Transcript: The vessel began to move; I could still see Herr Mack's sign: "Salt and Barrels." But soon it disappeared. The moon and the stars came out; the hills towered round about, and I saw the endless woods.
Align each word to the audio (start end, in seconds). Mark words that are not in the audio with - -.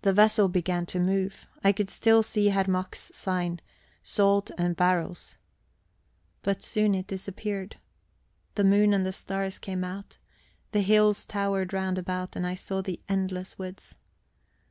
The 0.00 0.14
vessel 0.14 0.48
began 0.48 0.86
to 0.86 0.98
move; 0.98 1.46
I 1.62 1.70
could 1.72 1.90
still 1.90 2.22
see 2.22 2.46
Herr 2.46 2.64
Mack's 2.66 3.10
sign: 3.14 3.60
"Salt 4.02 4.50
and 4.56 4.74
Barrels." 4.74 5.36
But 6.40 6.62
soon 6.62 6.94
it 6.94 7.08
disappeared. 7.08 7.76
The 8.54 8.64
moon 8.64 8.94
and 8.94 9.04
the 9.04 9.12
stars 9.12 9.58
came 9.58 9.84
out; 9.84 10.16
the 10.72 10.80
hills 10.80 11.26
towered 11.26 11.74
round 11.74 11.98
about, 11.98 12.36
and 12.36 12.46
I 12.46 12.54
saw 12.54 12.80
the 12.80 13.02
endless 13.06 13.58
woods. 13.58 13.96